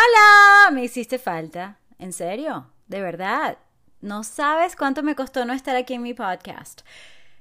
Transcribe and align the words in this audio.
Hola, 0.00 0.70
me 0.70 0.84
hiciste 0.84 1.18
falta. 1.18 1.76
¿En 1.98 2.14
serio? 2.14 2.70
¿De 2.86 3.02
verdad? 3.02 3.58
No 4.00 4.24
sabes 4.24 4.74
cuánto 4.74 5.02
me 5.02 5.14
costó 5.14 5.44
no 5.44 5.52
estar 5.52 5.76
aquí 5.76 5.92
en 5.92 6.00
mi 6.00 6.14
podcast. 6.14 6.80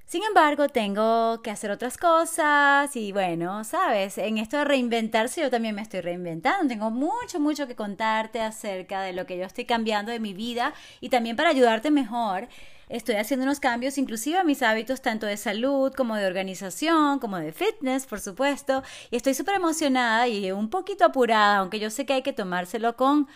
Sin 0.05 0.23
embargo, 0.23 0.67
tengo 0.67 1.41
que 1.41 1.51
hacer 1.51 1.71
otras 1.71 1.97
cosas 1.97 2.93
y 2.97 3.13
bueno, 3.13 3.63
sabes, 3.63 4.17
en 4.17 4.39
esto 4.39 4.57
de 4.57 4.65
reinventarse 4.65 5.39
yo 5.39 5.49
también 5.49 5.73
me 5.73 5.83
estoy 5.83 6.01
reinventando. 6.01 6.67
Tengo 6.67 6.91
mucho, 6.91 7.39
mucho 7.39 7.65
que 7.65 7.77
contarte 7.77 8.41
acerca 8.41 9.03
de 9.03 9.13
lo 9.13 9.25
que 9.25 9.37
yo 9.37 9.45
estoy 9.45 9.63
cambiando 9.63 10.11
de 10.11 10.19
mi 10.19 10.33
vida 10.33 10.73
y 10.99 11.07
también 11.07 11.37
para 11.37 11.51
ayudarte 11.51 11.91
mejor 11.91 12.49
Estoy 12.89 13.17
haciendo 13.17 13.43
unos 13.43 13.59
cambios 13.59 13.99
inclusive 13.99 14.39
a 14.39 14.43
mis 14.43 14.63
hábitos 14.63 14.99
tanto 15.01 15.27
de 15.27 15.37
salud 15.37 15.93
como 15.93 16.15
de 16.15 16.25
organización, 16.25 17.19
como 17.19 17.37
de 17.37 17.51
fitness, 17.51 18.07
por 18.07 18.19
supuesto. 18.19 18.81
Y 19.11 19.15
estoy 19.15 19.35
súper 19.35 19.57
emocionada 19.57 20.27
y 20.27 20.51
un 20.51 20.71
poquito 20.71 21.05
apurada, 21.05 21.57
aunque 21.57 21.79
yo 21.79 21.91
sé 21.91 22.07
que 22.07 22.13
hay 22.13 22.21
que 22.23 22.33
tomárselo 22.33 22.95
con... 22.95 23.27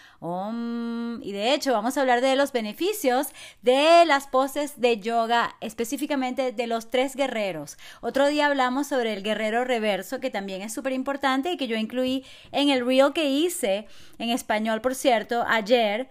y 1.21 1.31
de 1.31 1.53
hecho 1.53 1.71
vamos 1.71 1.95
a 1.95 2.01
hablar 2.01 2.21
de 2.21 2.35
los 2.35 2.51
beneficios 2.51 3.27
de 3.61 4.05
las 4.07 4.25
poses 4.25 4.81
de 4.81 4.99
yoga, 4.99 5.55
específicamente 5.61 6.51
de 6.51 6.65
los 6.65 6.89
tres 6.89 7.15
guerreros. 7.15 7.77
Otro 8.01 8.27
día 8.29 8.47
hablamos 8.47 8.87
sobre 8.87 9.13
el 9.13 9.21
guerrero 9.21 9.65
reverso, 9.65 10.19
que 10.19 10.31
también 10.31 10.63
es 10.63 10.73
súper 10.73 10.93
importante 10.93 11.51
y 11.51 11.57
que 11.57 11.67
yo 11.67 11.75
incluí 11.75 12.25
en 12.51 12.69
el 12.69 12.83
reel 12.83 13.13
que 13.13 13.29
hice, 13.29 13.87
en 14.17 14.31
español 14.31 14.81
por 14.81 14.95
cierto, 14.95 15.43
ayer 15.47 16.09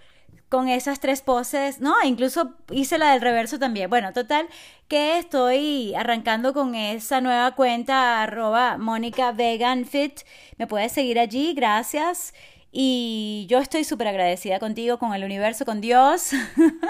con 0.52 0.68
esas 0.68 1.00
tres 1.00 1.22
poses, 1.22 1.80
no, 1.80 1.94
incluso 2.04 2.52
hice 2.70 2.98
la 2.98 3.12
del 3.12 3.22
reverso 3.22 3.58
también. 3.58 3.88
Bueno, 3.88 4.12
total, 4.12 4.46
que 4.86 5.16
estoy 5.16 5.94
arrancando 5.94 6.52
con 6.52 6.74
esa 6.74 7.22
nueva 7.22 7.52
cuenta 7.52 8.22
arroba 8.22 8.76
Mónica 8.76 9.32
Vegan 9.32 9.86
Fit. 9.86 10.20
Me 10.58 10.66
puedes 10.66 10.92
seguir 10.92 11.18
allí, 11.18 11.54
gracias. 11.54 12.34
Y 12.70 13.46
yo 13.48 13.60
estoy 13.60 13.84
súper 13.84 14.08
agradecida 14.08 14.58
contigo, 14.58 14.98
con 14.98 15.14
el 15.14 15.24
universo, 15.24 15.64
con 15.64 15.80
Dios, 15.80 16.32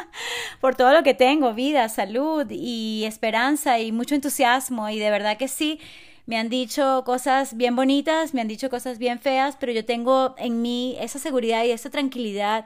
por 0.61 0.75
todo 0.75 0.93
lo 0.93 1.05
que 1.05 1.15
tengo, 1.15 1.55
vida, 1.55 1.89
salud 1.89 2.45
y 2.51 3.05
esperanza 3.07 3.79
y 3.79 3.93
mucho 3.93 4.17
entusiasmo. 4.17 4.89
Y 4.89 4.99
de 4.99 5.11
verdad 5.13 5.37
que 5.37 5.47
sí, 5.47 5.79
me 6.27 6.37
han 6.37 6.49
dicho 6.49 7.05
cosas 7.07 7.57
bien 7.57 7.77
bonitas, 7.77 8.35
me 8.35 8.41
han 8.41 8.49
dicho 8.49 8.71
cosas 8.71 8.99
bien 8.99 9.21
feas, 9.21 9.57
pero 9.57 9.71
yo 9.71 9.85
tengo 9.85 10.35
en 10.37 10.63
mí 10.63 10.97
esa 10.99 11.21
seguridad 11.21 11.63
y 11.63 11.71
esa 11.71 11.91
tranquilidad 11.91 12.65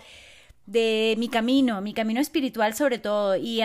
de 0.66 1.14
mi 1.18 1.28
camino, 1.28 1.80
mi 1.80 1.94
camino 1.94 2.20
espiritual 2.20 2.74
sobre 2.74 2.98
todo. 2.98 3.36
Y 3.36 3.60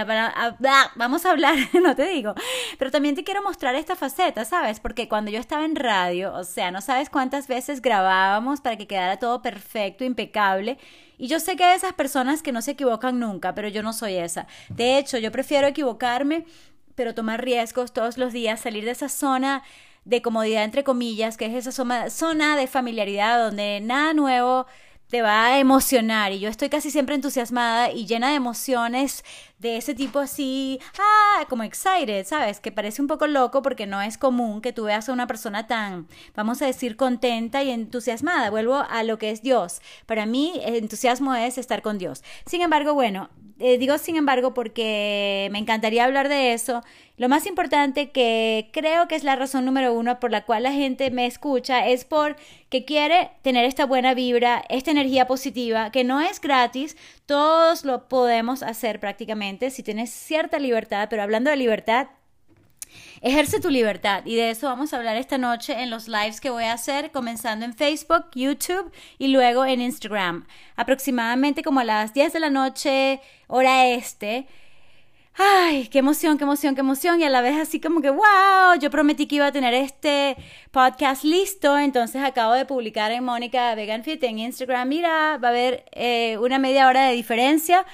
vamos 0.95 1.25
a 1.25 1.31
hablar, 1.31 1.55
no 1.81 1.95
te 1.95 2.07
digo, 2.07 2.35
pero 2.77 2.91
también 2.91 3.15
te 3.15 3.23
quiero 3.23 3.43
mostrar 3.43 3.75
esta 3.75 3.95
faceta, 3.95 4.45
¿sabes? 4.45 4.79
Porque 4.79 5.09
cuando 5.09 5.31
yo 5.31 5.39
estaba 5.39 5.65
en 5.65 5.75
radio, 5.75 6.33
o 6.33 6.43
sea, 6.43 6.71
no 6.71 6.81
sabes 6.81 7.09
cuántas 7.09 7.47
veces 7.47 7.81
grabábamos 7.81 8.61
para 8.61 8.77
que 8.77 8.87
quedara 8.87 9.17
todo 9.17 9.41
perfecto, 9.41 10.03
impecable. 10.03 10.77
Y 11.17 11.27
yo 11.27 11.39
sé 11.39 11.55
que 11.55 11.63
hay 11.63 11.75
esas 11.75 11.93
personas 11.93 12.41
que 12.41 12.51
no 12.51 12.61
se 12.61 12.71
equivocan 12.71 13.19
nunca, 13.19 13.53
pero 13.53 13.67
yo 13.67 13.83
no 13.83 13.93
soy 13.93 14.15
esa. 14.15 14.47
De 14.69 14.97
hecho, 14.97 15.17
yo 15.17 15.31
prefiero 15.31 15.67
equivocarme, 15.67 16.45
pero 16.95 17.15
tomar 17.15 17.43
riesgos 17.43 17.93
todos 17.93 18.17
los 18.17 18.33
días, 18.33 18.59
salir 18.59 18.85
de 18.85 18.91
esa 18.91 19.09
zona 19.09 19.63
de 20.03 20.21
comodidad, 20.21 20.63
entre 20.63 20.83
comillas, 20.83 21.37
que 21.37 21.45
es 21.45 21.53
esa 21.53 21.71
zona, 21.71 22.09
zona 22.09 22.57
de 22.57 22.65
familiaridad 22.67 23.43
donde 23.43 23.79
nada 23.81 24.13
nuevo 24.13 24.65
te 25.11 25.21
va 25.21 25.47
a 25.47 25.59
emocionar 25.59 26.31
y 26.31 26.39
yo 26.39 26.47
estoy 26.47 26.69
casi 26.69 26.89
siempre 26.89 27.15
entusiasmada 27.15 27.91
y 27.91 28.05
llena 28.07 28.29
de 28.29 28.35
emociones 28.35 29.25
de 29.61 29.77
ese 29.77 29.93
tipo 29.93 30.19
así, 30.19 30.79
ah, 30.97 31.45
como 31.47 31.63
excited, 31.63 32.25
¿sabes? 32.25 32.59
Que 32.59 32.71
parece 32.71 33.01
un 33.01 33.07
poco 33.07 33.27
loco 33.27 33.61
porque 33.61 33.85
no 33.85 34.01
es 34.01 34.17
común 34.17 34.59
que 34.59 34.73
tú 34.73 34.85
veas 34.85 35.07
a 35.07 35.13
una 35.13 35.27
persona 35.27 35.67
tan, 35.67 36.07
vamos 36.35 36.61
a 36.63 36.65
decir, 36.65 36.97
contenta 36.97 37.61
y 37.61 37.69
entusiasmada. 37.69 38.49
Vuelvo 38.49 38.83
a 38.89 39.03
lo 39.03 39.19
que 39.19 39.29
es 39.29 39.43
Dios. 39.43 39.81
Para 40.07 40.25
mí, 40.25 40.53
entusiasmo 40.65 41.35
es 41.35 41.59
estar 41.59 41.83
con 41.83 41.99
Dios. 41.99 42.23
Sin 42.47 42.61
embargo, 42.61 42.95
bueno, 42.95 43.29
eh, 43.63 43.77
digo 43.77 43.99
sin 43.99 44.15
embargo 44.15 44.55
porque 44.55 45.47
me 45.51 45.59
encantaría 45.59 46.05
hablar 46.05 46.29
de 46.29 46.53
eso. 46.53 46.81
Lo 47.17 47.29
más 47.29 47.45
importante 47.45 48.09
que 48.09 48.71
creo 48.73 49.07
que 49.07 49.13
es 49.13 49.23
la 49.23 49.35
razón 49.35 49.65
número 49.65 49.93
uno 49.93 50.19
por 50.19 50.31
la 50.31 50.45
cual 50.45 50.63
la 50.63 50.71
gente 50.71 51.11
me 51.11 51.27
escucha 51.27 51.87
es 51.87 52.03
porque 52.03 52.85
quiere 52.87 53.29
tener 53.43 53.65
esta 53.65 53.85
buena 53.85 54.15
vibra, 54.15 54.63
esta 54.69 54.89
energía 54.89 55.27
positiva, 55.27 55.91
que 55.91 56.03
no 56.03 56.19
es 56.19 56.41
gratis, 56.41 56.97
todos 57.27 57.85
lo 57.85 58.07
podemos 58.07 58.63
hacer 58.63 58.99
prácticamente 58.99 59.50
si 59.59 59.83
tienes 59.83 60.11
cierta 60.11 60.59
libertad, 60.59 61.07
pero 61.09 61.23
hablando 61.23 61.49
de 61.49 61.57
libertad, 61.57 62.07
Ejerce 63.21 63.59
tu 63.59 63.69
libertad 63.69 64.23
y 64.25 64.35
de 64.35 64.49
eso 64.49 64.67
vamos 64.67 64.93
a 64.93 64.97
hablar 64.97 65.15
esta 65.15 65.37
noche 65.37 65.81
en 65.81 65.89
los 65.89 66.07
lives 66.07 66.41
que 66.41 66.49
voy 66.49 66.63
a 66.63 66.73
hacer, 66.73 67.11
comenzando 67.11 67.65
en 67.65 67.73
Facebook, 67.73 68.25
YouTube 68.33 68.91
y 69.17 69.27
luego 69.27 69.63
en 69.63 69.81
Instagram. 69.81 70.47
Aproximadamente 70.75 71.63
como 71.63 71.79
a 71.79 71.83
las 71.83 72.13
10 72.13 72.33
de 72.33 72.39
la 72.39 72.49
noche, 72.49 73.21
hora 73.47 73.87
este. 73.87 74.47
Ay, 75.37 75.87
qué 75.87 75.99
emoción, 75.99 76.37
qué 76.37 76.43
emoción, 76.43 76.75
qué 76.75 76.81
emoción. 76.81 77.21
Y 77.21 77.23
a 77.23 77.29
la 77.29 77.41
vez 77.41 77.57
así 77.57 77.79
como 77.79 78.01
que, 78.01 78.09
wow, 78.09 78.77
yo 78.79 78.89
prometí 78.89 79.27
que 79.27 79.35
iba 79.35 79.47
a 79.47 79.51
tener 79.51 79.73
este 79.73 80.35
podcast 80.71 81.23
listo. 81.23 81.77
Entonces 81.77 82.21
acabo 82.23 82.53
de 82.53 82.65
publicar 82.65 83.11
en 83.11 83.23
Mónica 83.23 83.73
Vegan 83.75 84.03
Fit 84.03 84.21
en 84.23 84.39
Instagram. 84.39 84.89
Mira, 84.89 85.37
va 85.37 85.49
a 85.49 85.51
haber 85.51 85.85
eh, 85.91 86.37
una 86.39 86.59
media 86.59 86.87
hora 86.87 87.05
de 87.07 87.13
diferencia. 87.13 87.85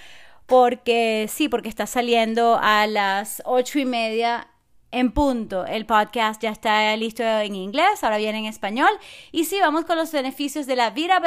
Porque 0.47 1.28
sí, 1.30 1.50
porque 1.50 1.69
está 1.69 1.85
saliendo 1.85 2.58
a 2.59 2.88
las 2.88 3.44
ocho 3.46 3.80
y 3.80 3.85
media 3.85 4.47
en 4.91 5.12
punto. 5.12 5.66
El 5.66 5.85
podcast 5.85 6.41
ya 6.41 6.52
está 6.52 6.96
listo 6.96 7.24
en 7.24 7.56
inglés, 7.56 8.03
ahora 8.03 8.18
viene 8.18 8.40
en 8.40 8.46
español. 8.46 8.90
Y 9.31 9.46
sí, 9.46 9.59
vamos 9.59 9.86
con 9.86 9.97
los 9.97 10.12
beneficios 10.12 10.66
de 10.66 10.75
la 10.75 10.91
vida. 10.91 11.22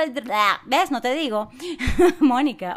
¿Ves? 0.64 0.90
No 0.90 1.00
te 1.00 1.14
digo. 1.14 1.50
Mónica, 2.20 2.76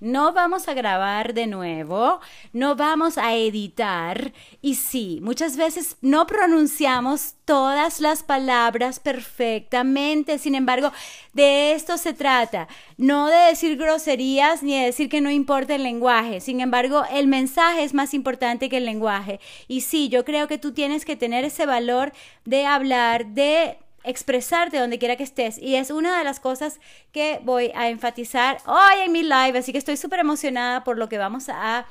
no 0.00 0.32
vamos 0.32 0.68
a 0.68 0.74
grabar 0.74 1.34
de 1.34 1.46
nuevo, 1.46 2.20
no 2.52 2.76
vamos 2.76 3.18
a 3.18 3.34
editar. 3.34 4.32
Y 4.60 4.74
sí, 4.74 5.20
muchas 5.22 5.56
veces 5.56 5.96
no 6.00 6.26
pronunciamos 6.26 7.34
todas 7.50 7.98
las 7.98 8.22
palabras 8.22 9.00
perfectamente. 9.00 10.38
Sin 10.38 10.54
embargo, 10.54 10.92
de 11.32 11.72
esto 11.72 11.98
se 11.98 12.12
trata. 12.12 12.68
No 12.96 13.26
de 13.26 13.48
decir 13.48 13.76
groserías 13.76 14.62
ni 14.62 14.78
de 14.78 14.84
decir 14.84 15.08
que 15.08 15.20
no 15.20 15.32
importa 15.32 15.74
el 15.74 15.82
lenguaje. 15.82 16.40
Sin 16.40 16.60
embargo, 16.60 17.02
el 17.10 17.26
mensaje 17.26 17.82
es 17.82 17.92
más 17.92 18.14
importante 18.14 18.68
que 18.68 18.76
el 18.76 18.84
lenguaje. 18.84 19.40
Y 19.66 19.80
sí, 19.80 20.08
yo 20.08 20.24
creo 20.24 20.46
que 20.46 20.58
tú 20.58 20.70
tienes 20.70 21.04
que 21.04 21.16
tener 21.16 21.42
ese 21.44 21.66
valor 21.66 22.12
de 22.44 22.66
hablar, 22.66 23.26
de 23.26 23.78
expresarte 24.04 24.78
donde 24.78 25.00
quiera 25.00 25.16
que 25.16 25.24
estés. 25.24 25.58
Y 25.58 25.74
es 25.74 25.90
una 25.90 26.18
de 26.18 26.22
las 26.22 26.38
cosas 26.38 26.78
que 27.10 27.40
voy 27.42 27.72
a 27.74 27.88
enfatizar 27.88 28.58
hoy 28.64 29.00
en 29.04 29.10
mi 29.10 29.24
live. 29.24 29.58
Así 29.58 29.72
que 29.72 29.78
estoy 29.78 29.96
súper 29.96 30.20
emocionada 30.20 30.84
por 30.84 30.98
lo 30.98 31.08
que 31.08 31.18
vamos 31.18 31.48
a 31.48 31.84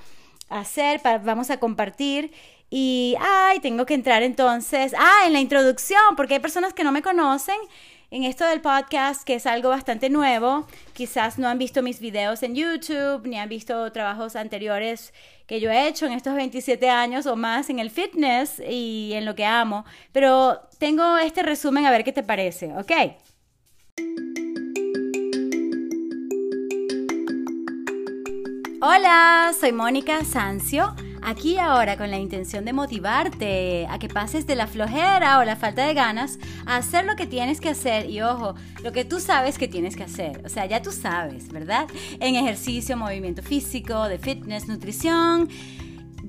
hacer, 0.48 1.02
vamos 1.04 1.50
a 1.50 1.60
compartir. 1.60 2.32
Y, 2.70 3.16
ay, 3.20 3.60
tengo 3.60 3.86
que 3.86 3.96
entrar 3.96 4.22
entonces, 4.22 4.94
ah, 4.98 5.24
en 5.26 5.34
la 5.34 5.40
introducción, 5.40 6.16
porque 6.16 6.36
hay 6.36 6.40
personas 6.40 6.74
que 6.74 6.84
no 6.84 6.92
me 6.92 7.02
conocen 7.02 7.58
en 8.12 8.24
esto 8.24 8.46
del 8.46 8.62
podcast, 8.62 9.24
que 9.24 9.36
es 9.36 9.48
algo 9.48 9.70
bastante 9.70 10.10
nuevo. 10.10 10.68
Quizás 10.94 11.40
no 11.40 11.48
han 11.48 11.58
visto 11.58 11.82
mis 11.82 12.00
videos 12.00 12.44
en 12.44 12.56
YouTube, 12.56 13.26
ni 13.26 13.40
han 13.40 13.50
visto 13.50 13.92
trabajos 13.92 14.36
anteriores 14.36 15.14
que 15.48 15.60
yo 15.60 15.72
he 15.72 15.88
hecho 15.88 16.06
en 16.06 16.14
estos 16.14 16.36
27 16.36 16.90
años 16.90 17.26
o 17.26 17.36
más 17.36 17.72
en 17.72 17.80
el 17.80 17.90
fitness 17.90 18.62
y 18.68 19.12
en 19.14 19.26
lo 19.26 19.34
que 19.34 19.46
amo. 19.46 19.84
Pero 20.12 20.62
tengo 20.78 21.18
este 21.18 21.42
resumen 21.42 21.88
a 21.88 21.92
ver 21.92 22.04
qué 22.04 22.14
te 22.14 22.24
parece, 22.24 22.72
¿ok? 22.78 22.92
Hola, 28.82 29.52
soy 29.60 29.72
Mónica 29.72 30.24
Sancio 30.24 30.96
aquí 31.30 31.58
ahora 31.60 31.96
con 31.96 32.10
la 32.10 32.18
intención 32.18 32.66
de 32.66 32.74
motivarte 32.74 33.86
a 33.90 34.00
que 34.00 34.10
pases 34.10 34.48
de 34.48 34.56
la 34.56 34.68
flojera 34.68 35.40
o 35.40 35.44
la 35.44 35.56
falta 35.56 35.86
de 35.86 35.94
ganas 35.94 36.40
a 36.66 36.78
hacer 36.78 37.06
lo 37.06 37.16
que 37.16 37.28
tienes 37.28 37.62
que 37.62 37.70
hacer 37.70 38.10
y 38.10 38.22
ojo, 38.22 38.56
lo 38.84 38.92
que 38.92 39.06
tú 39.06 39.20
sabes 39.20 39.58
que 39.58 39.68
tienes 39.68 39.96
que 39.96 40.04
hacer, 40.04 40.42
o 40.44 40.50
sea, 40.50 40.66
ya 40.66 40.82
tú 40.82 40.92
sabes, 40.92 41.50
¿verdad? 41.50 41.88
En 42.20 42.36
ejercicio, 42.36 42.98
movimiento 42.98 43.44
físico, 43.44 44.08
de 44.08 44.18
fitness, 44.18 44.68
nutrición 44.68 45.50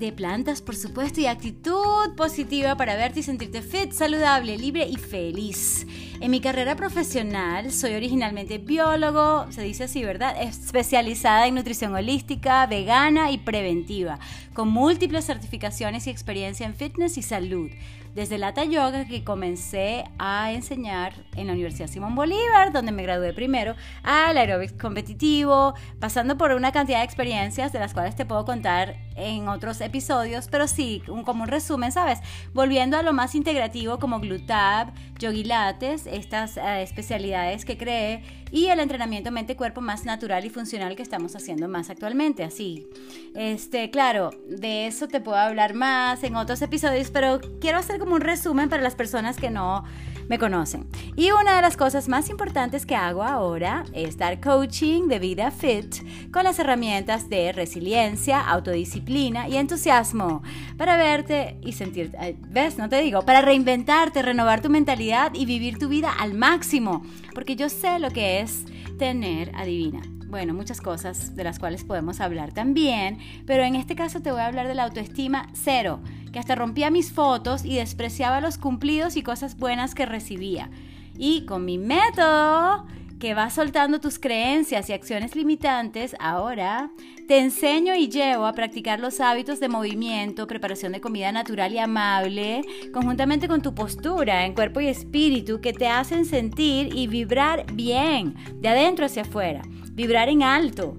de 0.01 0.11
plantas, 0.11 0.61
por 0.61 0.75
supuesto, 0.75 1.21
y 1.21 1.27
actitud 1.27 2.15
positiva 2.17 2.75
para 2.75 2.95
verte 2.95 3.21
y 3.21 3.23
sentirte 3.23 3.61
fit, 3.61 3.91
saludable, 3.91 4.57
libre 4.57 4.87
y 4.87 4.97
feliz. 4.97 5.85
En 6.19 6.31
mi 6.31 6.41
carrera 6.41 6.75
profesional 6.75 7.71
soy 7.71 7.93
originalmente 7.93 8.57
biólogo, 8.57 9.51
se 9.51 9.61
dice 9.61 9.85
así, 9.85 10.03
¿verdad? 10.03 10.35
Especializada 10.41 11.47
en 11.47 11.55
nutrición 11.55 11.93
holística, 11.93 12.65
vegana 12.65 13.31
y 13.31 13.37
preventiva, 13.37 14.19
con 14.53 14.69
múltiples 14.69 15.25
certificaciones 15.25 16.07
y 16.07 16.09
experiencia 16.09 16.65
en 16.65 16.75
fitness 16.75 17.17
y 17.17 17.21
salud 17.21 17.69
desde 18.15 18.35
el 18.35 18.43
Hatha 18.43 18.65
Yoga 18.65 19.05
que 19.05 19.23
comencé 19.23 20.03
a 20.17 20.51
enseñar 20.51 21.13
en 21.35 21.47
la 21.47 21.53
Universidad 21.53 21.87
Simón 21.87 22.15
Bolívar, 22.15 22.73
donde 22.73 22.91
me 22.91 23.03
gradué 23.03 23.33
primero, 23.33 23.75
al 24.03 24.37
aeróbic 24.37 24.79
competitivo, 24.79 25.73
pasando 25.99 26.37
por 26.37 26.51
una 26.51 26.71
cantidad 26.71 26.99
de 26.99 27.05
experiencias 27.05 27.71
de 27.71 27.79
las 27.79 27.93
cuales 27.93 28.15
te 28.15 28.25
puedo 28.25 28.45
contar 28.45 28.97
en 29.15 29.47
otros 29.47 29.81
episodios, 29.81 30.47
pero 30.49 30.67
sí, 30.67 31.03
como 31.25 31.43
un 31.43 31.49
resumen, 31.49 31.91
¿sabes? 31.91 32.19
Volviendo 32.53 32.97
a 32.97 33.03
lo 33.03 33.13
más 33.13 33.35
integrativo 33.35 33.99
como 33.99 34.19
Glutab, 34.19 34.93
Yogilates, 35.19 36.07
estas 36.07 36.57
eh, 36.57 36.81
especialidades 36.81 37.65
que 37.65 37.77
cree, 37.77 38.23
y 38.51 38.67
el 38.67 38.79
entrenamiento 38.79 39.31
mente-cuerpo 39.31 39.81
más 39.81 40.03
natural 40.03 40.43
y 40.45 40.49
funcional 40.49 40.95
que 40.95 41.03
estamos 41.03 41.35
haciendo 41.35 41.67
más 41.67 41.89
actualmente, 41.89 42.43
así. 42.43 42.85
Este, 43.33 43.89
claro, 43.91 44.31
de 44.47 44.87
eso 44.87 45.07
te 45.07 45.21
puedo 45.21 45.37
hablar 45.37 45.73
más 45.73 46.23
en 46.23 46.35
otros 46.35 46.61
episodios, 46.61 47.11
pero 47.11 47.39
quiero 47.61 47.77
hacer 47.77 47.99
como 47.99 48.15
un 48.15 48.21
resumen 48.21 48.69
para 48.69 48.83
las 48.83 48.95
personas 48.95 49.37
que 49.37 49.49
no 49.49 49.83
me 50.27 50.37
conocen. 50.37 50.87
Y 51.15 51.31
una 51.31 51.55
de 51.55 51.61
las 51.61 51.77
cosas 51.77 52.07
más 52.07 52.29
importantes 52.29 52.85
que 52.85 52.95
hago 52.95 53.23
ahora 53.23 53.83
es 53.93 54.17
dar 54.17 54.39
coaching 54.39 55.07
de 55.07 55.19
vida 55.19 55.51
fit 55.51 55.95
con 56.31 56.43
las 56.43 56.59
herramientas 56.59 57.29
de 57.29 57.51
resiliencia, 57.51 58.39
autodisciplina 58.39 59.00
y 59.07 59.57
entusiasmo 59.57 60.41
para 60.77 60.97
verte 60.97 61.57
y 61.61 61.73
sentirte, 61.73 62.37
ves, 62.49 62.77
no 62.77 62.89
te 62.89 63.01
digo, 63.01 63.23
para 63.23 63.41
reinventarte, 63.41 64.21
renovar 64.21 64.61
tu 64.61 64.69
mentalidad 64.69 65.33
y 65.33 65.45
vivir 65.45 65.77
tu 65.77 65.89
vida 65.89 66.11
al 66.11 66.33
máximo, 66.33 67.03
porque 67.33 67.55
yo 67.55 67.69
sé 67.69 67.99
lo 67.99 68.11
que 68.11 68.39
es 68.39 68.65
tener, 68.97 69.53
adivina, 69.55 70.01
bueno, 70.27 70.53
muchas 70.53 70.79
cosas 70.79 71.35
de 71.35 71.43
las 71.43 71.59
cuales 71.59 71.83
podemos 71.83 72.21
hablar 72.21 72.53
también, 72.53 73.19
pero 73.45 73.63
en 73.63 73.75
este 73.75 73.95
caso 73.95 74.21
te 74.21 74.31
voy 74.31 74.41
a 74.41 74.45
hablar 74.45 74.67
de 74.67 74.75
la 74.75 74.83
autoestima 74.83 75.49
cero, 75.53 75.99
que 76.31 76.39
hasta 76.39 76.55
rompía 76.55 76.89
mis 76.89 77.11
fotos 77.11 77.65
y 77.65 77.75
despreciaba 77.75 78.39
los 78.39 78.57
cumplidos 78.57 79.17
y 79.17 79.23
cosas 79.23 79.57
buenas 79.57 79.93
que 79.93 80.05
recibía. 80.05 80.69
Y 81.17 81.45
con 81.45 81.65
mi 81.65 81.77
método, 81.77 82.85
que 83.21 83.33
va 83.35 83.49
soltando 83.49 84.01
tus 84.01 84.19
creencias 84.19 84.89
y 84.89 84.93
acciones 84.93 85.35
limitantes, 85.35 86.15
ahora 86.19 86.91
te 87.27 87.37
enseño 87.37 87.95
y 87.95 88.09
llevo 88.09 88.47
a 88.47 88.53
practicar 88.53 88.99
los 88.99 89.21
hábitos 89.21 89.59
de 89.59 89.69
movimiento, 89.69 90.47
preparación 90.47 90.91
de 90.91 90.99
comida 90.99 91.31
natural 91.31 91.71
y 91.71 91.77
amable, 91.77 92.63
conjuntamente 92.91 93.47
con 93.47 93.61
tu 93.61 93.73
postura 93.73 94.45
en 94.45 94.53
cuerpo 94.53 94.81
y 94.81 94.87
espíritu 94.87 95.61
que 95.61 95.71
te 95.71 95.87
hacen 95.87 96.25
sentir 96.25 96.93
y 96.93 97.07
vibrar 97.07 97.65
bien, 97.73 98.35
de 98.55 98.67
adentro 98.67 99.05
hacia 99.05 99.21
afuera 99.21 99.61
vibrar 99.93 100.29
en 100.29 100.41
alto, 100.41 100.97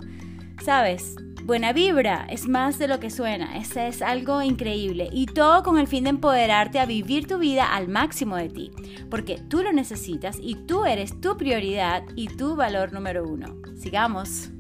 ¿sabes? 0.63 1.17
Buena 1.45 1.73
vibra 1.73 2.25
es 2.31 2.47
más 2.47 2.79
de 2.79 2.87
lo 2.87 3.01
que 3.01 3.11
suena, 3.11 3.57
ese 3.57 3.89
es 3.89 4.01
algo 4.01 4.43
increíble 4.43 5.09
y 5.11 5.27
todo 5.27 5.65
con 5.65 5.77
el 5.77 5.89
fin 5.89 6.05
de 6.05 6.11
empoderarte 6.11 6.79
a 6.79 6.87
vivir 6.87 7.27
tu 7.27 7.39
vida 7.39 7.75
al 7.75 7.89
máximo 7.89 8.37
de 8.37 8.49
ti, 8.49 8.71
porque 9.11 9.39
tú 9.49 9.61
lo 9.65 9.73
necesitas 9.73 10.39
y 10.41 10.55
tú 10.67 10.85
eres 10.85 11.21
tu 11.21 11.37
prioridad 11.37 12.05
y 12.15 12.29
tu 12.29 12.55
valor 12.55 12.93
número 12.93 13.25
uno. 13.25 13.57
Sigamos. 13.77 14.51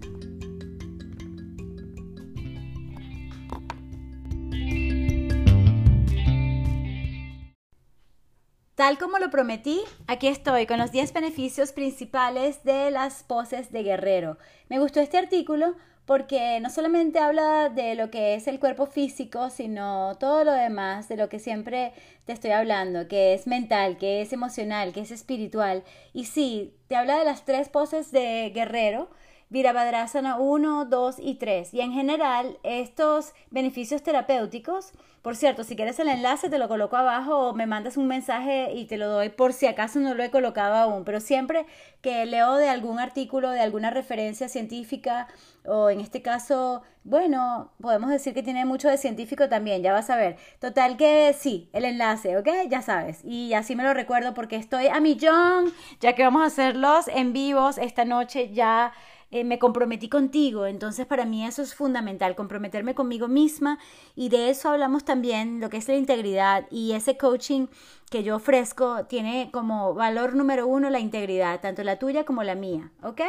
Tal 8.75 8.99
como 8.99 9.19
lo 9.19 9.31
prometí, 9.31 9.82
aquí 10.08 10.26
estoy 10.26 10.67
con 10.67 10.78
los 10.78 10.90
10 10.90 11.12
beneficios 11.12 11.70
principales 11.70 12.64
de 12.64 12.90
las 12.90 13.23
poses 13.23 13.70
de 13.70 13.85
guerrero. 13.85 14.38
Me 14.69 14.81
gustó 14.81 14.99
este 14.99 15.19
artículo 15.19 15.76
porque 16.06 16.58
no 16.60 16.70
solamente 16.70 17.19
habla 17.19 17.69
de 17.69 17.94
lo 17.94 18.10
que 18.10 18.34
es 18.34 18.46
el 18.49 18.58
cuerpo 18.58 18.87
físico, 18.87 19.50
sino 19.50 20.16
todo 20.19 20.44
lo 20.44 20.52
demás, 20.52 21.08
de 21.08 21.16
lo 21.16 21.28
que 21.28 21.38
siempre 21.38 21.93
te 22.25 22.32
estoy 22.32 22.50
hablando, 22.50 23.08
que 23.08 23.34
es 23.34 23.46
mental, 23.46 23.99
que 23.99 24.22
es 24.22 24.32
emocional, 24.32 24.93
que 24.93 25.00
es 25.00 25.10
espiritual. 25.10 25.84
Y 26.12 26.25
sí, 26.25 26.75
te 26.88 26.96
habla 26.96 27.19
de 27.19 27.25
las 27.25 27.44
tres 27.44 27.69
poses 27.69 28.10
de 28.10 28.50
guerrero, 28.54 29.10
Virabhadrasana 29.52 30.37
1, 30.38 30.87
2 30.87 31.16
y 31.19 31.34
3. 31.34 31.75
Y 31.75 31.82
en 31.82 31.93
general, 31.93 32.58
estos 32.62 33.34
beneficios 33.50 34.02
terapéuticos, 34.02 34.93
por 35.20 35.37
cierto, 35.37 35.62
si 35.62 35.76
quieres 35.76 36.00
el 36.00 36.08
enlace 36.08 36.49
te 36.49 36.58
lo 36.58 36.69
coloco 36.69 36.96
abajo 36.96 37.50
o 37.50 37.52
me 37.52 37.66
mandas 37.66 37.99
un 37.99 38.08
mensaje 38.08 38.72
y 38.72 38.87
te 38.87 38.96
lo 38.96 39.08
doy 39.08 39.28
por 39.28 39.52
si 39.52 39.66
acaso 39.66 40.00
no 40.00 40.14
lo 40.14 40.22
he 40.22 40.31
colocado 40.31 40.75
aún, 40.75 41.04
pero 41.04 41.20
siempre 41.20 41.66
que 42.00 42.25
leo 42.25 42.56
de 42.56 42.70
algún 42.70 42.99
artículo, 42.99 43.50
de 43.50 43.60
alguna 43.60 43.90
referencia 43.90 44.49
científica 44.49 45.28
o 45.64 45.90
en 45.90 46.00
este 46.00 46.22
caso, 46.22 46.82
bueno, 47.04 47.70
podemos 47.81 48.10
decir 48.10 48.32
que 48.34 48.43
tiene 48.43 48.64
mucho 48.64 48.88
de 48.88 48.96
científico 48.96 49.49
también, 49.49 49.82
ya 49.82 49.93
vas 49.93 50.10
a 50.10 50.16
ver. 50.16 50.38
Total 50.60 50.96
que 50.96 51.32
sí, 51.38 51.69
el 51.72 51.84
enlace, 51.84 52.38
¿ok? 52.38 52.49
Ya 52.69 52.82
sabes. 52.82 53.22
Y 53.22 53.52
así 53.54 53.76
me 53.76 53.84
lo 53.84 53.94
recuerdo 53.94 54.34
porque 54.34 54.56
estoy 54.56 54.88
a 54.88 54.99
millón, 54.99 55.72
ya 56.00 56.14
que 56.14 56.25
vamos 56.25 56.43
a 56.43 56.46
hacerlos 56.46 57.06
en 57.06 57.32
vivos 57.32 57.78
esta 57.78 58.04
noche 58.04 58.52
ya 58.52 58.93
eh, 59.32 59.44
me 59.44 59.58
comprometí 59.58 60.08
contigo. 60.08 60.67
Entonces 60.67 61.06
para 61.06 61.25
mí 61.25 61.44
eso 61.44 61.62
es 61.62 61.75
fundamental, 61.75 62.37
comprometerme 62.37 62.94
conmigo 62.94 63.26
misma 63.26 63.79
y 64.14 64.29
de 64.29 64.50
eso 64.50 64.69
hablamos 64.69 65.05
también, 65.05 65.58
lo 65.61 65.70
que 65.70 65.79
es 65.79 65.88
la 65.88 65.96
integridad 65.96 66.67
y 66.70 66.93
ese 66.93 67.17
coaching 67.17 67.67
que 68.11 68.23
yo 68.23 68.37
ofrezco 68.37 69.06
tiene 69.06 69.50
como 69.50 69.94
valor 69.94 70.34
número 70.34 70.67
uno 70.67 70.90
la 70.90 71.00
integridad, 71.00 71.61
tanto 71.61 71.82
la 71.82 71.99
tuya 71.99 72.25
como 72.25 72.43
la 72.44 72.55
mía, 72.55 72.90
¿ok? 73.02 73.23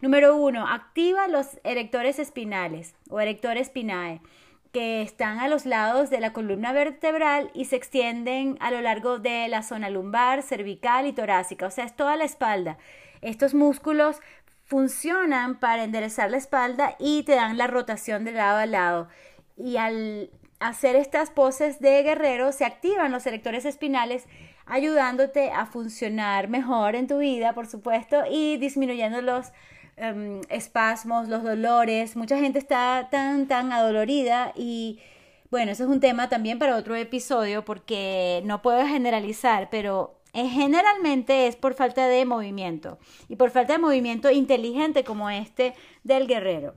Número 0.00 0.36
uno, 0.36 0.66
activa 0.68 1.26
los 1.26 1.58
erectores 1.64 2.20
espinales 2.20 2.94
o 3.10 3.20
erectores 3.20 3.66
spinae 3.66 4.22
que 4.72 5.02
están 5.02 5.38
a 5.38 5.48
los 5.48 5.66
lados 5.66 6.10
de 6.10 6.20
la 6.20 6.32
columna 6.32 6.72
vertebral 6.72 7.50
y 7.54 7.64
se 7.64 7.74
extienden 7.76 8.56
a 8.60 8.70
lo 8.70 8.80
largo 8.80 9.18
de 9.18 9.48
la 9.48 9.62
zona 9.62 9.90
lumbar, 9.90 10.42
cervical 10.42 11.06
y 11.06 11.12
torácica, 11.12 11.66
o 11.66 11.70
sea, 11.70 11.84
es 11.84 11.96
toda 11.96 12.16
la 12.16 12.24
espalda. 12.24 12.78
Estos 13.20 13.54
músculos 13.54 14.20
funcionan 14.68 15.58
para 15.58 15.82
enderezar 15.82 16.30
la 16.30 16.36
espalda 16.36 16.94
y 16.98 17.22
te 17.24 17.34
dan 17.34 17.56
la 17.56 17.66
rotación 17.66 18.24
de 18.24 18.32
lado 18.32 18.58
a 18.58 18.66
lado. 18.66 19.08
Y 19.56 19.78
al 19.78 20.30
hacer 20.60 20.94
estas 20.94 21.30
poses 21.30 21.80
de 21.80 22.02
guerrero 22.02 22.52
se 22.52 22.64
activan 22.64 23.10
los 23.10 23.26
erectores 23.26 23.64
espinales 23.64 24.26
ayudándote 24.66 25.50
a 25.50 25.64
funcionar 25.64 26.48
mejor 26.48 26.94
en 26.94 27.06
tu 27.06 27.18
vida, 27.18 27.54
por 27.54 27.66
supuesto, 27.66 28.24
y 28.30 28.58
disminuyendo 28.58 29.22
los 29.22 29.52
em, 29.96 30.42
espasmos, 30.50 31.28
los 31.28 31.42
dolores. 31.42 32.14
Mucha 32.14 32.38
gente 32.38 32.58
está 32.58 33.08
tan, 33.10 33.48
tan 33.48 33.72
adolorida 33.72 34.52
y 34.54 35.00
bueno, 35.50 35.72
eso 35.72 35.84
es 35.84 35.88
un 35.88 36.00
tema 36.00 36.28
también 36.28 36.58
para 36.58 36.76
otro 36.76 36.94
episodio 36.94 37.64
porque 37.64 38.42
no 38.44 38.60
puedo 38.60 38.86
generalizar, 38.86 39.70
pero 39.70 40.17
generalmente 40.46 41.46
es 41.46 41.56
por 41.56 41.74
falta 41.74 42.06
de 42.06 42.24
movimiento 42.24 42.98
y 43.28 43.36
por 43.36 43.50
falta 43.50 43.72
de 43.74 43.78
movimiento 43.78 44.30
inteligente 44.30 45.04
como 45.04 45.30
este 45.30 45.74
del 46.04 46.26
guerrero. 46.26 46.74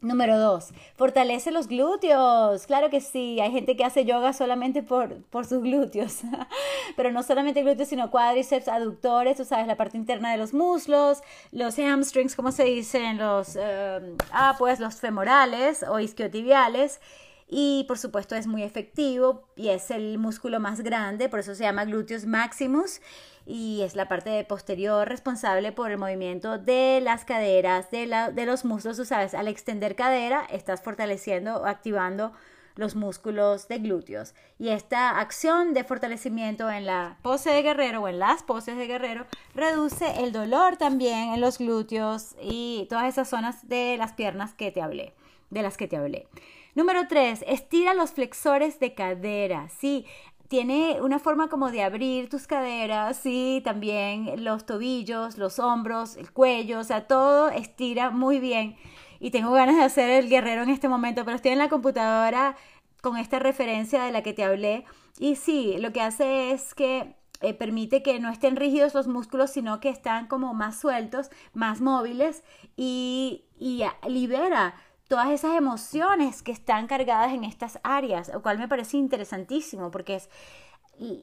Número 0.00 0.38
dos, 0.38 0.68
fortalece 0.94 1.50
los 1.50 1.66
glúteos. 1.66 2.66
Claro 2.66 2.88
que 2.88 3.00
sí, 3.00 3.40
hay 3.40 3.50
gente 3.50 3.76
que 3.76 3.84
hace 3.84 4.04
yoga 4.04 4.32
solamente 4.32 4.84
por, 4.84 5.24
por 5.24 5.44
sus 5.44 5.60
glúteos, 5.60 6.20
pero 6.96 7.10
no 7.10 7.24
solamente 7.24 7.62
glúteos, 7.62 7.88
sino 7.88 8.08
cuádriceps, 8.08 8.68
aductores, 8.68 9.36
tú 9.38 9.44
sabes, 9.44 9.66
la 9.66 9.76
parte 9.76 9.96
interna 9.96 10.30
de 10.30 10.38
los 10.38 10.54
muslos, 10.54 11.20
los 11.50 11.76
hamstrings, 11.80 12.36
como 12.36 12.52
se 12.52 12.62
dicen, 12.62 13.18
los, 13.18 13.56
eh, 13.60 14.14
ah, 14.30 14.54
pues 14.56 14.78
los 14.78 15.00
femorales 15.00 15.82
o 15.82 15.98
isquiotibiales 15.98 17.00
y 17.48 17.84
por 17.88 17.98
supuesto 17.98 18.36
es 18.36 18.46
muy 18.46 18.62
efectivo 18.62 19.48
y 19.56 19.68
es 19.68 19.90
el 19.90 20.18
músculo 20.18 20.60
más 20.60 20.82
grande, 20.82 21.28
por 21.28 21.40
eso 21.40 21.54
se 21.54 21.64
llama 21.64 21.84
gluteus 21.84 22.26
maximus 22.26 23.00
y 23.46 23.80
es 23.82 23.96
la 23.96 24.06
parte 24.08 24.44
posterior 24.44 25.08
responsable 25.08 25.72
por 25.72 25.90
el 25.90 25.96
movimiento 25.96 26.58
de 26.58 27.00
las 27.02 27.24
caderas, 27.24 27.90
de, 27.90 28.06
la, 28.06 28.30
de 28.30 28.44
los 28.44 28.66
muslos, 28.66 28.98
tú 28.98 29.06
sabes, 29.06 29.32
al 29.32 29.48
extender 29.48 29.96
cadera 29.96 30.46
estás 30.50 30.82
fortaleciendo 30.82 31.56
o 31.56 31.66
activando 31.66 32.32
los 32.74 32.94
músculos 32.94 33.66
de 33.66 33.78
glúteos. 33.78 34.34
Y 34.58 34.68
esta 34.68 35.18
acción 35.18 35.74
de 35.74 35.82
fortalecimiento 35.82 36.70
en 36.70 36.86
la 36.86 37.18
pose 37.22 37.50
de 37.50 37.62
guerrero 37.62 38.02
o 38.02 38.08
en 38.08 38.20
las 38.20 38.44
poses 38.44 38.76
de 38.76 38.86
guerrero 38.86 39.26
reduce 39.54 40.22
el 40.22 40.30
dolor 40.30 40.76
también 40.76 41.34
en 41.34 41.40
los 41.40 41.58
glúteos 41.58 42.36
y 42.40 42.86
todas 42.88 43.06
esas 43.06 43.28
zonas 43.28 43.66
de 43.66 43.96
las 43.98 44.12
piernas 44.12 44.54
que 44.54 44.70
te 44.70 44.80
hablé, 44.80 45.12
de 45.50 45.62
las 45.62 45.76
que 45.76 45.88
te 45.88 45.96
hablé. 45.96 46.28
Número 46.74 47.08
3, 47.08 47.44
estira 47.46 47.94
los 47.94 48.12
flexores 48.12 48.78
de 48.78 48.94
cadera. 48.94 49.68
Sí, 49.68 50.06
tiene 50.48 51.00
una 51.02 51.18
forma 51.18 51.48
como 51.48 51.70
de 51.70 51.82
abrir 51.82 52.28
tus 52.28 52.46
caderas, 52.46 53.18
sí, 53.18 53.60
también 53.64 54.44
los 54.44 54.64
tobillos, 54.64 55.38
los 55.38 55.58
hombros, 55.58 56.16
el 56.16 56.32
cuello, 56.32 56.80
o 56.80 56.84
sea, 56.84 57.06
todo 57.06 57.50
estira 57.50 58.10
muy 58.10 58.40
bien. 58.40 58.76
Y 59.20 59.30
tengo 59.30 59.50
ganas 59.52 59.76
de 59.76 59.82
hacer 59.82 60.10
el 60.10 60.28
guerrero 60.28 60.62
en 60.62 60.70
este 60.70 60.88
momento, 60.88 61.24
pero 61.24 61.36
estoy 61.36 61.52
en 61.52 61.58
la 61.58 61.68
computadora 61.68 62.56
con 63.02 63.16
esta 63.16 63.38
referencia 63.38 64.02
de 64.04 64.12
la 64.12 64.22
que 64.22 64.32
te 64.32 64.44
hablé. 64.44 64.84
Y 65.18 65.36
sí, 65.36 65.76
lo 65.78 65.92
que 65.92 66.00
hace 66.00 66.52
es 66.52 66.74
que 66.74 67.14
eh, 67.40 67.54
permite 67.54 68.02
que 68.02 68.18
no 68.20 68.30
estén 68.30 68.56
rígidos 68.56 68.94
los 68.94 69.06
músculos, 69.06 69.50
sino 69.50 69.80
que 69.80 69.88
están 69.88 70.26
como 70.28 70.54
más 70.54 70.78
sueltos, 70.80 71.30
más 71.52 71.80
móviles 71.80 72.42
y, 72.76 73.44
y 73.58 73.84
libera 74.08 74.74
todas 75.08 75.30
esas 75.30 75.56
emociones 75.56 76.42
que 76.42 76.52
están 76.52 76.86
cargadas 76.86 77.32
en 77.32 77.44
estas 77.44 77.80
áreas, 77.82 78.30
lo 78.32 78.42
cual 78.42 78.58
me 78.58 78.68
parece 78.68 78.98
interesantísimo 78.98 79.90
porque 79.90 80.16
es 80.16 80.30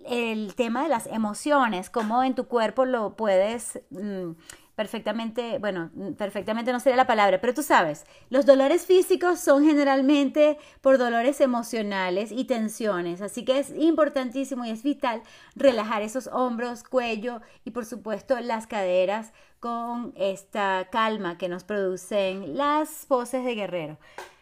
el 0.06 0.56
tema 0.56 0.84
de 0.84 0.90
las 0.90 1.06
emociones, 1.08 1.90
cómo 1.90 2.24
en 2.24 2.34
tu 2.34 2.48
cuerpo 2.48 2.86
lo 2.86 3.16
puedes 3.16 3.82
mm, 3.92 4.32
perfectamente, 4.76 5.58
bueno, 5.60 5.90
perfectamente 6.18 6.72
no 6.72 6.80
sería 6.80 6.98
la 6.98 7.08
palabra, 7.08 7.40
pero 7.40 7.54
tú 7.54 7.64
sabes, 7.64 8.06
los 8.30 8.46
dolores 8.46 8.86
físicos 8.86 9.40
son 9.40 9.64
generalmente 9.66 10.58
por 10.82 10.98
dolores 10.98 11.40
emocionales 11.42 12.32
y 12.32 12.44
tensiones, 12.44 13.22
así 13.22 13.46
que 13.46 13.60
es 13.60 13.72
importantísimo 13.76 14.66
y 14.66 14.72
es 14.72 14.84
vital 14.84 15.24
relajar 15.56 16.02
esos 16.02 16.28
hombros, 16.28 16.84
cuello 16.84 17.42
y 17.64 17.72
por 17.72 17.86
supuesto 17.86 18.40
las 18.42 18.68
caderas 18.68 19.32
con 19.62 20.14
esta 20.16 20.90
calma 20.92 21.38
que 21.38 21.50
nos 21.50 21.64
producen 21.64 22.58
las 22.58 23.06
poses 23.08 23.46
de 23.46 23.56
guerrero. 23.56 23.98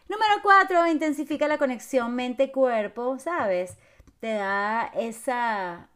Número 0.10 0.34
cuatro, 0.42 0.86
intensifica 0.88 1.48
la 1.48 1.58
conexión 1.58 2.13
mente-cuerpo, 2.16 3.20
¿sabes? 3.20 3.78
Te 4.20 4.34
da 4.34 4.92
esa 4.96 5.90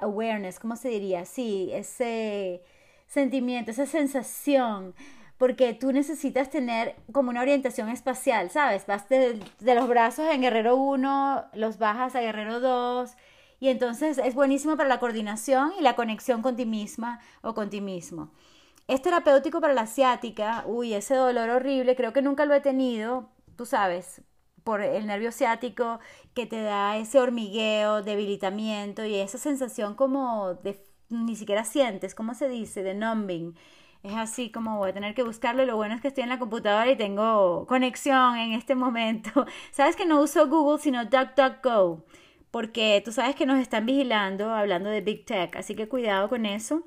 awareness, 0.00 0.58
¿cómo 0.58 0.76
se 0.76 0.88
diría? 0.88 1.24
Sí, 1.24 1.70
ese 1.72 2.62
sentimiento, 3.08 3.70
esa 3.70 3.86
sensación, 3.86 4.94
porque 5.38 5.72
tú 5.72 5.92
necesitas 5.92 6.50
tener 6.50 6.94
como 7.12 7.30
una 7.30 7.40
orientación 7.40 7.88
espacial, 7.88 8.50
¿sabes? 8.50 8.86
Vas 8.86 9.08
de, 9.08 9.40
los 9.60 9.88
brazos 9.88 10.28
en 10.30 10.42
Guerrero 10.42 10.76
1, 10.76 11.46
los 11.54 11.78
bajas 11.78 12.14
a 12.14 12.20
Guerrero 12.20 12.60
2, 12.60 13.10
y 13.60 13.68
entonces 13.68 14.18
es 14.18 14.34
buenísimo 14.34 14.76
para 14.76 14.88
la 14.88 15.00
coordinación 15.00 15.72
y 15.78 15.82
la 15.82 15.96
conexión 15.96 16.42
con 16.42 16.54
ti 16.54 16.66
misma 16.66 17.20
o 17.42 17.54
con 17.54 17.70
ti 17.70 17.80
mismo. 17.80 18.30
Es 18.86 19.02
terapéutico 19.02 19.60
para 19.60 19.74
la 19.74 19.82
asiática, 19.82 20.64
uy, 20.66 20.94
ese 20.94 21.14
dolor 21.14 21.50
horrible, 21.50 21.96
creo 21.96 22.12
que 22.12 22.22
nunca 22.22 22.44
lo 22.44 22.54
he 22.54 22.60
tenido, 22.60 23.30
tú 23.56 23.66
sabes, 23.66 24.22
por 24.64 24.82
el 24.82 25.06
nervio 25.06 25.32
ciático 25.32 25.98
que 26.34 26.46
te 26.46 26.60
da 26.62 26.96
ese 26.98 27.18
hormigueo, 27.20 28.02
debilitamiento 28.02 29.04
y 29.04 29.16
esa 29.16 29.38
sensación 29.38 29.94
como 29.94 30.54
de 30.54 30.87
ni 31.08 31.36
siquiera 31.36 31.64
sientes, 31.64 32.14
¿cómo 32.14 32.34
se 32.34 32.48
dice? 32.48 32.82
De 32.82 32.94
numbing. 32.94 33.54
Es 34.02 34.14
así 34.14 34.50
como 34.50 34.78
voy 34.78 34.90
a 34.90 34.94
tener 34.94 35.14
que 35.14 35.24
buscarlo. 35.24 35.64
Lo 35.66 35.76
bueno 35.76 35.94
es 35.94 36.00
que 36.00 36.08
estoy 36.08 36.22
en 36.22 36.30
la 36.30 36.38
computadora 36.38 36.90
y 36.90 36.96
tengo 36.96 37.66
conexión 37.66 38.36
en 38.36 38.52
este 38.52 38.74
momento. 38.74 39.46
Sabes 39.72 39.96
que 39.96 40.06
no 40.06 40.20
uso 40.20 40.48
Google 40.48 40.80
sino 40.80 41.04
DuckDuckGo 41.04 42.04
porque 42.50 43.02
tú 43.04 43.12
sabes 43.12 43.36
que 43.36 43.46
nos 43.46 43.58
están 43.58 43.86
vigilando 43.86 44.50
hablando 44.52 44.88
de 44.90 45.00
Big 45.00 45.24
Tech, 45.24 45.54
así 45.56 45.74
que 45.74 45.88
cuidado 45.88 46.28
con 46.28 46.46
eso. 46.46 46.82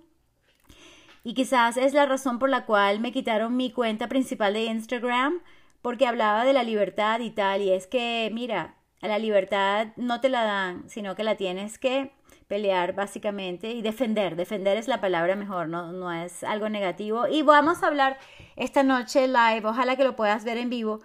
Y 1.24 1.34
quizás 1.34 1.78
es 1.78 1.94
la 1.94 2.06
razón 2.06 2.40
por 2.40 2.50
la 2.50 2.66
cual 2.66 3.00
me 3.00 3.12
quitaron 3.12 3.56
mi 3.56 3.72
cuenta 3.72 4.08
principal 4.08 4.54
de 4.54 4.66
Instagram, 4.66 5.42
porque 5.82 6.08
hablaba 6.08 6.46
de 6.46 6.54
la 6.54 6.64
libertad 6.64 7.20
y 7.20 7.30
tal, 7.30 7.62
y 7.62 7.72
es 7.72 7.88
que, 7.88 8.30
mira, 8.34 8.76
la 9.02 9.20
libertad 9.20 9.88
no 9.98 10.20
te 10.20 10.30
la 10.30 10.44
dan, 10.44 10.90
sino 10.90 11.16
que 11.16 11.24
la 11.24 11.36
tienes 11.36 11.78
que 11.78 12.12
pelear 12.52 12.94
básicamente 12.94 13.72
y 13.72 13.82
defender. 13.82 14.36
Defender 14.36 14.76
es 14.76 14.90
la 14.90 15.00
palabra 15.00 15.38
mejor, 15.38 15.70
no, 15.70 15.94
no 15.94 16.12
es 16.12 16.44
algo 16.44 16.68
negativo. 16.68 17.26
Y 17.30 17.44
vamos 17.44 17.82
a 17.82 17.88
hablar 17.88 18.18
esta 18.58 18.84
noche 18.84 19.26
live, 19.30 19.62
ojalá 19.64 19.96
que 19.96 20.04
lo 20.04 20.18
puedas 20.18 20.44
ver 20.44 20.58
en 20.58 20.70
vivo 20.70 21.00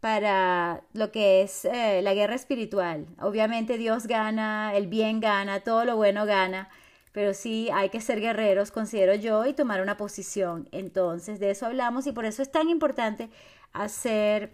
para 0.00 0.82
lo 0.92 1.10
que 1.10 1.40
es 1.40 1.64
eh, 1.64 2.02
la 2.02 2.12
guerra 2.12 2.34
espiritual. 2.34 3.06
Obviamente 3.18 3.78
Dios 3.78 4.06
gana, 4.06 4.74
el 4.74 4.88
bien 4.88 5.20
gana, 5.20 5.60
todo 5.60 5.86
lo 5.86 5.96
bueno 5.96 6.26
gana, 6.26 6.68
pero 7.12 7.32
sí 7.32 7.70
hay 7.72 7.88
que 7.88 8.02
ser 8.02 8.20
guerreros, 8.20 8.70
considero 8.70 9.14
yo, 9.14 9.46
y 9.46 9.54
tomar 9.54 9.80
una 9.80 9.96
posición. 9.96 10.68
Entonces 10.70 11.40
de 11.40 11.52
eso 11.52 11.64
hablamos 11.64 12.06
y 12.08 12.12
por 12.12 12.26
eso 12.26 12.42
es 12.42 12.52
tan 12.52 12.68
importante 12.68 13.30
hacer 13.72 14.50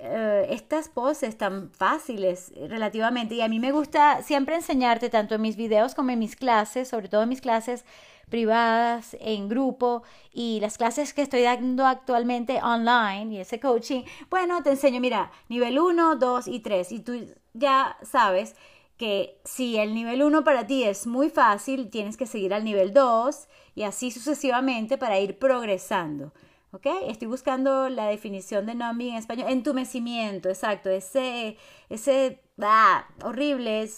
eh, 0.00 0.46
estas 0.50 0.88
poses 0.88 1.36
tan 1.36 1.70
fáciles 1.70 2.52
relativamente 2.68 3.34
y 3.34 3.40
a 3.40 3.48
mí 3.48 3.58
me 3.58 3.72
gusta 3.72 4.22
siempre 4.22 4.54
enseñarte 4.56 5.08
tanto 5.10 5.34
en 5.34 5.42
mis 5.42 5.56
videos 5.56 5.94
como 5.94 6.10
en 6.10 6.18
mis 6.18 6.36
clases, 6.36 6.88
sobre 6.88 7.08
todo 7.08 7.22
en 7.22 7.28
mis 7.28 7.40
clases 7.40 7.84
privadas, 8.28 9.16
en 9.20 9.48
grupo 9.48 10.02
y 10.32 10.58
las 10.60 10.78
clases 10.78 11.14
que 11.14 11.22
estoy 11.22 11.42
dando 11.42 11.86
actualmente 11.86 12.60
online 12.62 13.34
y 13.34 13.38
ese 13.38 13.60
coaching, 13.60 14.02
bueno, 14.30 14.62
te 14.62 14.70
enseño, 14.70 15.00
mira, 15.00 15.30
nivel 15.48 15.78
1, 15.78 16.16
2 16.16 16.48
y 16.48 16.60
3 16.60 16.92
y 16.92 17.00
tú 17.00 17.26
ya 17.54 17.96
sabes 18.02 18.56
que 18.96 19.38
si 19.44 19.76
el 19.76 19.94
nivel 19.94 20.22
1 20.22 20.42
para 20.42 20.66
ti 20.66 20.84
es 20.84 21.06
muy 21.06 21.30
fácil, 21.30 21.90
tienes 21.90 22.16
que 22.16 22.26
seguir 22.26 22.54
al 22.54 22.64
nivel 22.64 22.92
2 22.92 23.48
y 23.74 23.82
así 23.82 24.10
sucesivamente 24.10 24.98
para 24.98 25.20
ir 25.20 25.38
progresando. 25.38 26.32
¿Ok? 26.72 26.86
Estoy 27.06 27.28
buscando 27.28 27.88
la 27.88 28.06
definición 28.06 28.66
de 28.66 28.74
numbing 28.74 29.12
en 29.12 29.16
español. 29.16 29.48
Entumecimiento, 29.50 30.48
exacto. 30.48 30.90
Ese, 30.90 31.56
ese, 31.88 32.40
ah, 32.60 33.06
horrible 33.22 33.88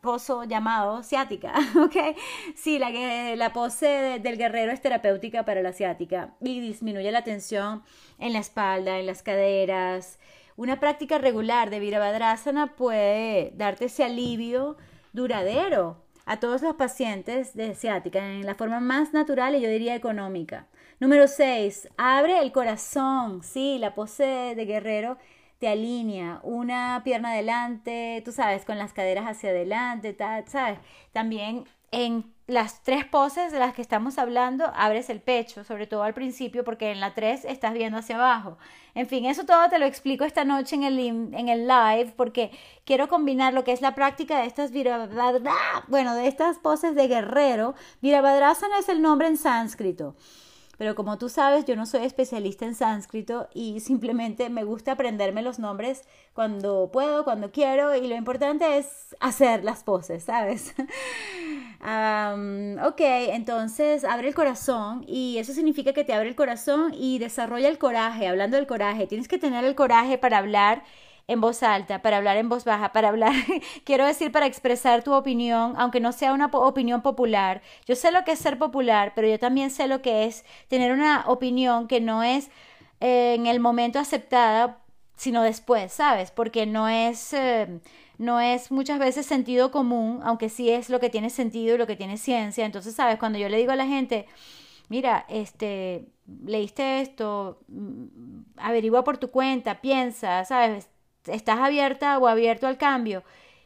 pozo 0.00 0.44
llamado 0.44 1.02
ciática, 1.02 1.54
¿ok? 1.84 2.16
Sí, 2.54 2.78
la, 2.78 2.90
la 3.36 3.52
pose 3.52 4.18
del 4.22 4.38
guerrero 4.38 4.72
es 4.72 4.80
terapéutica 4.80 5.44
para 5.44 5.62
la 5.62 5.72
ciática 5.72 6.34
y 6.40 6.60
disminuye 6.60 7.10
la 7.12 7.24
tensión 7.24 7.82
en 8.18 8.32
la 8.32 8.38
espalda, 8.38 8.98
en 8.98 9.06
las 9.06 9.22
caderas. 9.22 10.18
Una 10.56 10.80
práctica 10.80 11.18
regular 11.18 11.70
de 11.70 11.80
Virabhadrasana 11.80 12.74
puede 12.76 13.52
darte 13.56 13.86
ese 13.86 14.04
alivio 14.04 14.76
duradero 15.12 16.02
a 16.26 16.38
todos 16.38 16.62
los 16.62 16.76
pacientes 16.76 17.54
de 17.54 17.74
ciática 17.74 18.18
en 18.24 18.46
la 18.46 18.54
forma 18.54 18.80
más 18.80 19.12
natural 19.12 19.54
y 19.54 19.60
yo 19.60 19.68
diría 19.68 19.94
económica. 19.94 20.66
Número 21.00 21.28
6, 21.28 21.88
abre 21.96 22.40
el 22.40 22.52
corazón. 22.52 23.42
Sí, 23.42 23.78
la 23.78 23.94
pose 23.94 24.54
de 24.54 24.66
guerrero 24.66 25.16
te 25.58 25.66
alinea 25.66 26.40
una 26.42 27.00
pierna 27.02 27.30
adelante, 27.30 28.20
tú 28.22 28.32
sabes, 28.32 28.66
con 28.66 28.76
las 28.76 28.92
caderas 28.92 29.24
hacia 29.24 29.48
adelante, 29.48 30.14
¿sabes? 30.46 30.78
También 31.12 31.64
en 31.90 32.30
las 32.46 32.82
tres 32.82 33.06
poses 33.06 33.50
de 33.50 33.58
las 33.58 33.72
que 33.72 33.80
estamos 33.80 34.18
hablando, 34.18 34.70
abres 34.74 35.08
el 35.08 35.22
pecho, 35.22 35.64
sobre 35.64 35.86
todo 35.86 36.02
al 36.02 36.12
principio, 36.12 36.64
porque 36.64 36.90
en 36.90 37.00
la 37.00 37.14
3 37.14 37.46
estás 37.46 37.72
viendo 37.72 37.96
hacia 37.96 38.16
abajo. 38.16 38.58
En 38.94 39.06
fin, 39.06 39.24
eso 39.24 39.46
todo 39.46 39.70
te 39.70 39.78
lo 39.78 39.86
explico 39.86 40.24
esta 40.24 40.44
noche 40.44 40.76
en 40.76 40.82
el, 40.82 40.98
en 40.98 41.48
el 41.48 41.66
live, 41.66 42.12
porque 42.14 42.50
quiero 42.84 43.08
combinar 43.08 43.54
lo 43.54 43.64
que 43.64 43.72
es 43.72 43.80
la 43.80 43.94
práctica 43.94 44.40
de 44.40 44.46
estas 44.46 44.70
bueno, 45.88 46.14
de 46.14 46.28
estas 46.28 46.58
poses 46.58 46.94
de 46.94 47.08
guerrero. 47.08 47.74
Virabhadrasana 48.02 48.80
es 48.80 48.90
el 48.90 49.00
nombre 49.00 49.28
en 49.28 49.38
sánscrito. 49.38 50.14
Pero 50.80 50.94
como 50.94 51.18
tú 51.18 51.28
sabes, 51.28 51.66
yo 51.66 51.76
no 51.76 51.84
soy 51.84 52.06
especialista 52.06 52.64
en 52.64 52.74
sánscrito 52.74 53.50
y 53.52 53.80
simplemente 53.84 54.48
me 54.48 54.64
gusta 54.64 54.92
aprenderme 54.92 55.42
los 55.42 55.58
nombres 55.58 56.04
cuando 56.32 56.88
puedo, 56.90 57.22
cuando 57.22 57.52
quiero 57.52 57.94
y 57.94 58.08
lo 58.08 58.16
importante 58.16 58.78
es 58.78 59.14
hacer 59.20 59.62
las 59.62 59.84
poses, 59.84 60.24
¿sabes? 60.24 60.74
ok, 61.82 62.98
entonces 62.98 64.04
abre 64.04 64.28
el 64.28 64.34
corazón 64.34 65.04
y 65.06 65.36
eso 65.36 65.52
significa 65.52 65.92
que 65.92 66.04
te 66.04 66.14
abre 66.14 66.30
el 66.30 66.34
corazón 66.34 66.94
y 66.94 67.18
desarrolla 67.18 67.68
el 67.68 67.76
coraje. 67.76 68.26
Hablando 68.26 68.56
del 68.56 68.66
coraje, 68.66 69.06
tienes 69.06 69.28
que 69.28 69.36
tener 69.36 69.66
el 69.66 69.74
coraje 69.74 70.16
para 70.16 70.38
hablar 70.38 70.82
en 71.30 71.40
voz 71.40 71.62
alta, 71.62 72.02
para 72.02 72.16
hablar 72.16 72.36
en 72.38 72.48
voz 72.48 72.64
baja, 72.64 72.92
para 72.92 73.08
hablar, 73.08 73.32
quiero 73.84 74.04
decir, 74.04 74.32
para 74.32 74.46
expresar 74.46 75.04
tu 75.04 75.14
opinión, 75.14 75.74
aunque 75.76 76.00
no 76.00 76.10
sea 76.10 76.32
una 76.32 76.46
opinión 76.46 77.02
popular. 77.02 77.62
Yo 77.86 77.94
sé 77.94 78.10
lo 78.10 78.24
que 78.24 78.32
es 78.32 78.40
ser 78.40 78.58
popular, 78.58 79.12
pero 79.14 79.28
yo 79.28 79.38
también 79.38 79.70
sé 79.70 79.86
lo 79.86 80.02
que 80.02 80.24
es 80.24 80.44
tener 80.66 80.92
una 80.92 81.24
opinión 81.28 81.86
que 81.86 82.00
no 82.00 82.24
es 82.24 82.50
eh, 83.00 83.34
en 83.34 83.46
el 83.46 83.60
momento 83.60 84.00
aceptada, 84.00 84.78
sino 85.14 85.42
después, 85.42 85.92
¿sabes? 85.92 86.30
Porque 86.32 86.66
no 86.66 86.88
es... 86.88 87.32
Eh, 87.32 87.80
no 88.18 88.38
es 88.38 88.70
muchas 88.70 88.98
veces 88.98 89.24
sentido 89.24 89.70
común, 89.70 90.20
aunque 90.24 90.50
sí 90.50 90.68
es 90.68 90.90
lo 90.90 91.00
que 91.00 91.08
tiene 91.08 91.30
sentido 91.30 91.74
y 91.74 91.78
lo 91.78 91.86
que 91.86 91.96
tiene 91.96 92.18
ciencia. 92.18 92.66
Entonces, 92.66 92.94
¿sabes? 92.94 93.18
Cuando 93.18 93.38
yo 93.38 93.48
le 93.48 93.56
digo 93.56 93.72
a 93.72 93.76
la 93.76 93.86
gente, 93.86 94.26
mira, 94.90 95.24
este, 95.30 96.06
leíste 96.44 97.00
esto, 97.00 97.60
mm, 97.68 98.40
averigua 98.58 99.04
por 99.04 99.16
tu 99.16 99.30
cuenta, 99.30 99.80
piensa, 99.80 100.44
¿sabes? 100.44 100.90
¿Estás 101.26 101.58
abierta 101.58 102.18
o 102.18 102.26
abierto 102.26 102.66
al 102.66 102.78
cambio? 102.78 103.22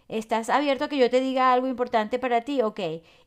¿Estás 0.08 0.50
abierto 0.50 0.84
a 0.84 0.88
que 0.88 0.98
yo 0.98 1.08
te 1.08 1.20
diga 1.20 1.52
algo 1.52 1.66
importante 1.66 2.18
para 2.18 2.42
ti? 2.42 2.60
Ok. 2.62 2.80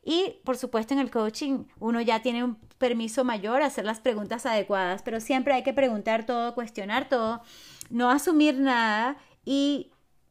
Y 0.04 0.36
por 0.44 0.56
supuesto 0.56 0.94
en 0.94 1.00
el 1.00 1.10
coaching 1.10 1.64
uno 1.80 2.00
ya 2.00 2.22
tiene 2.22 2.44
un 2.44 2.56
permiso 2.78 3.24
mayor 3.24 3.62
a 3.62 3.66
hacer 3.66 3.84
las 3.84 4.00
preguntas 4.00 4.46
adecuadas, 4.46 5.02
pero 5.02 5.20
siempre 5.20 5.54
hay 5.54 5.62
que 5.62 5.72
preguntar 5.72 6.24
todo, 6.24 6.54
cuestionar 6.54 7.08
todo, 7.08 7.42
no 7.90 8.10
asumir 8.10 8.58
nada 8.58 9.16
y 9.44 9.90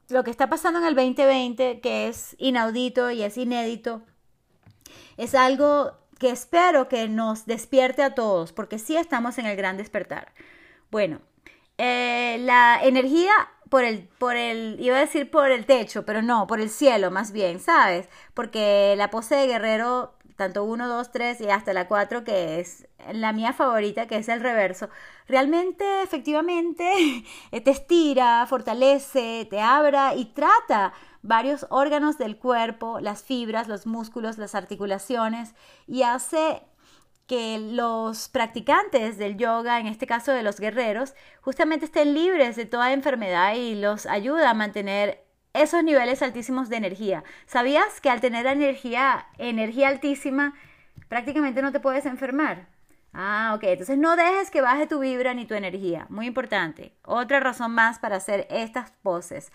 lo 0.10 0.24
que 0.24 0.32
está 0.32 0.50
pasando 0.50 0.80
en 0.80 0.86
el 0.86 0.96
2020, 0.96 1.82
que 1.82 2.08
es 2.08 2.36
inaudito 2.39 3.12
y 3.12 3.24
es 3.24 3.38
inédito, 3.38 4.04
es 5.18 5.36
algo 5.36 5.92
que 6.18 6.30
espero 6.30 6.88
que 6.88 7.10
nos 7.10 7.46
despierte 7.46 8.04
a 8.04 8.16
todos, 8.16 8.54
porque 8.54 8.80
sí 8.80 8.96
estamos 8.96 9.38
en 9.38 9.46
el 9.46 9.58
gran 9.58 9.77
despertar. 9.77 10.34
Bueno, 10.89 11.20
eh, 11.77 12.38
la 12.39 12.80
energía 12.82 13.32
por 13.70 13.84
el, 13.84 14.08
por 14.18 14.36
el, 14.36 14.78
iba 14.80 14.98
a 14.98 15.02
decir 15.02 15.30
por 15.30 15.52
el 15.52 15.66
techo, 15.66 16.06
pero 16.06 16.22
no, 16.22 16.48
por 16.48 16.60
el 16.60 16.70
cielo 16.70 17.12
más 17.12 17.32
bien, 17.32 17.60
¿sabes? 17.60 18.08
Porque 18.34 18.96
la 18.98 19.10
pose 19.10 19.36
de 19.36 19.48
guerrero, 19.48 20.14
tanto 20.36 20.64
1, 20.64 20.88
2, 20.88 21.12
3 21.12 21.42
y 21.42 21.50
hasta 21.50 21.74
la 21.74 21.88
4, 21.88 22.24
que 22.24 22.60
es 22.60 22.88
la 23.12 23.34
mía 23.34 23.54
favorita, 23.54 24.08
que 24.08 24.18
es 24.18 24.30
el 24.30 24.40
reverso, 24.40 24.90
realmente, 25.28 26.04
efectivamente, 26.04 27.26
te 27.52 27.72
estira, 27.72 28.46
fortalece, 28.48 29.48
te 29.50 29.60
abra 29.60 30.16
y 30.16 30.26
trata 30.26 30.94
varios 31.22 31.66
órganos 31.70 32.18
del 32.18 32.38
cuerpo, 32.38 33.00
las 33.02 33.24
fibras, 33.24 33.68
los 33.68 33.86
músculos, 33.86 34.38
las 34.38 34.56
articulaciones 34.56 35.56
y 35.88 36.04
hace 36.04 36.62
que 37.27 37.60
los 37.60 38.29
practicantes 38.29 39.17
del 39.17 39.38
yoga, 39.38 39.79
en 39.79 39.88
este 39.88 40.07
caso 40.07 40.31
de 40.31 40.43
los 40.43 40.60
guerreros, 40.60 41.13
justamente 41.41 41.86
estén 41.86 42.13
libres 42.13 42.55
de 42.55 42.65
toda 42.65 42.93
enfermedad 42.93 43.55
y 43.55 43.75
los 43.75 44.05
ayuda 44.05 44.50
a 44.50 44.53
mantener 44.53 45.24
esos 45.53 45.84
niveles 45.84 46.22
altísimos 46.22 46.69
de 46.69 46.77
energía. 46.77 47.24
¿Sabías 47.46 48.00
que 48.01 48.10
al 48.10 48.22
tener 48.22 48.46
energía, 48.46 49.27
energía 49.38 49.89
altísima, 49.89 50.53
prácticamente 51.10 51.62
no 51.62 51.72
te 51.72 51.79
puedes 51.79 52.05
enfermar? 52.05 52.67
Ah, 53.13 53.53
ok. 53.55 53.63
Entonces 53.63 53.98
no 53.98 54.15
dejes 54.15 54.51
que 54.51 54.62
baje 54.62 54.86
tu 54.88 55.00
vibra 55.00 55.34
ni 55.34 55.46
tu 55.46 55.55
energía. 55.55 56.05
Muy 56.10 56.27
importante. 56.27 56.93
Otra 57.03 57.39
razón 57.39 57.72
más 57.72 58.00
para 58.00 58.17
hacer 58.17 58.48
estas 58.51 58.91
poses. 59.01 59.51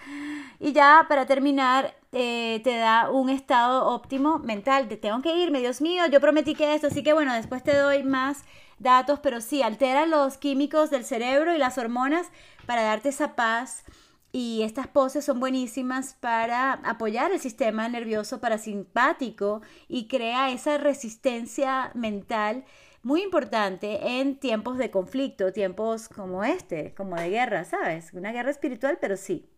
Y 0.64 0.72
ya 0.72 1.06
para 1.08 1.26
terminar, 1.26 1.96
eh, 2.12 2.60
te 2.62 2.76
da 2.76 3.10
un 3.10 3.30
estado 3.30 3.84
óptimo 3.88 4.38
mental. 4.38 4.86
Te 4.86 4.96
tengo 4.96 5.20
que 5.20 5.36
irme, 5.36 5.58
Dios 5.58 5.80
mío, 5.80 6.06
yo 6.06 6.20
prometí 6.20 6.54
que 6.54 6.76
esto. 6.76 6.86
Así 6.86 7.02
que 7.02 7.12
bueno, 7.12 7.34
después 7.34 7.64
te 7.64 7.76
doy 7.76 8.04
más 8.04 8.44
datos, 8.78 9.18
pero 9.18 9.40
sí, 9.40 9.60
altera 9.60 10.06
los 10.06 10.38
químicos 10.38 10.88
del 10.90 11.04
cerebro 11.04 11.52
y 11.52 11.58
las 11.58 11.78
hormonas 11.78 12.28
para 12.64 12.82
darte 12.82 13.08
esa 13.08 13.34
paz. 13.34 13.82
Y 14.30 14.62
estas 14.62 14.86
poses 14.86 15.24
son 15.24 15.40
buenísimas 15.40 16.14
para 16.14 16.74
apoyar 16.84 17.32
el 17.32 17.40
sistema 17.40 17.88
nervioso 17.88 18.40
parasimpático 18.40 19.62
y 19.88 20.06
crea 20.06 20.52
esa 20.52 20.78
resistencia 20.78 21.90
mental 21.94 22.64
muy 23.02 23.22
importante 23.22 24.20
en 24.20 24.36
tiempos 24.36 24.78
de 24.78 24.90
conflicto, 24.90 25.52
tiempos 25.52 26.08
como 26.08 26.44
este, 26.44 26.94
como 26.94 27.16
de 27.16 27.30
guerra, 27.30 27.64
¿sabes? 27.64 28.12
Una 28.12 28.32
guerra 28.32 28.50
espiritual, 28.50 28.98
pero 29.00 29.16
sí. 29.16 29.48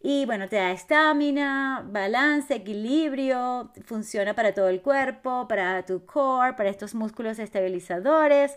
Y 0.00 0.26
bueno, 0.26 0.48
te 0.48 0.56
da 0.56 0.70
estamina, 0.72 1.84
balance, 1.90 2.54
equilibrio, 2.54 3.72
funciona 3.84 4.34
para 4.34 4.54
todo 4.54 4.68
el 4.68 4.80
cuerpo, 4.80 5.48
para 5.48 5.84
tu 5.84 6.06
core, 6.06 6.54
para 6.54 6.70
estos 6.70 6.94
músculos 6.94 7.38
estabilizadores 7.38 8.56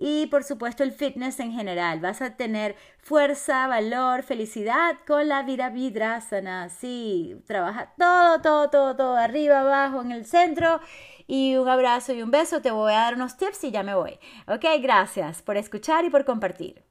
y 0.00 0.26
por 0.28 0.42
supuesto 0.44 0.82
el 0.82 0.92
fitness 0.92 1.38
en 1.40 1.52
general. 1.52 2.00
Vas 2.00 2.22
a 2.22 2.34
tener 2.34 2.74
fuerza, 2.98 3.68
valor, 3.68 4.22
felicidad 4.22 4.96
con 5.06 5.28
la 5.28 5.42
vida 5.42 5.68
vidrasana. 5.68 6.70
Sí, 6.70 7.36
trabaja 7.46 7.92
todo, 7.98 8.40
todo, 8.40 8.70
todo, 8.70 8.96
todo, 8.96 9.16
arriba, 9.16 9.60
abajo, 9.60 10.00
en 10.00 10.10
el 10.10 10.24
centro 10.24 10.80
y 11.26 11.54
un 11.56 11.68
abrazo 11.68 12.14
y 12.14 12.22
un 12.22 12.30
beso. 12.30 12.62
Te 12.62 12.70
voy 12.70 12.92
a 12.92 13.00
dar 13.00 13.14
unos 13.14 13.36
tips 13.36 13.62
y 13.64 13.70
ya 13.70 13.82
me 13.82 13.94
voy. 13.94 14.18
Ok, 14.48 14.64
gracias 14.80 15.42
por 15.42 15.58
escuchar 15.58 16.04
y 16.06 16.10
por 16.10 16.24
compartir. 16.24 16.82